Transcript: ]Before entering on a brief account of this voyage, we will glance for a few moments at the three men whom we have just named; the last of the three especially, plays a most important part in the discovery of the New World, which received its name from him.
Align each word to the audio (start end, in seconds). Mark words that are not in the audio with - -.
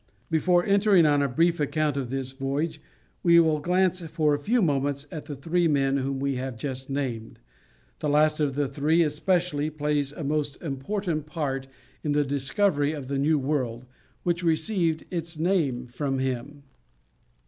]Before 0.31 0.65
entering 0.65 1.05
on 1.05 1.21
a 1.21 1.27
brief 1.27 1.59
account 1.59 1.95
of 1.95 2.09
this 2.09 2.31
voyage, 2.31 2.81
we 3.21 3.39
will 3.39 3.59
glance 3.59 4.01
for 4.01 4.33
a 4.33 4.39
few 4.39 4.59
moments 4.59 5.05
at 5.11 5.25
the 5.25 5.35
three 5.35 5.67
men 5.67 5.97
whom 5.97 6.19
we 6.19 6.37
have 6.37 6.57
just 6.57 6.89
named; 6.89 7.37
the 7.99 8.09
last 8.09 8.39
of 8.39 8.55
the 8.55 8.67
three 8.67 9.03
especially, 9.03 9.69
plays 9.69 10.11
a 10.11 10.23
most 10.23 10.59
important 10.59 11.27
part 11.27 11.67
in 12.03 12.13
the 12.13 12.23
discovery 12.25 12.93
of 12.93 13.09
the 13.09 13.19
New 13.19 13.37
World, 13.37 13.85
which 14.23 14.41
received 14.43 15.05
its 15.11 15.37
name 15.37 15.85
from 15.85 16.17
him. 16.17 16.63